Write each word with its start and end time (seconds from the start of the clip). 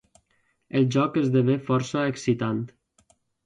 El 0.79 0.87
joc 0.95 1.21
esdevé 1.23 1.59
força 1.69 2.09
excitant. 2.15 2.67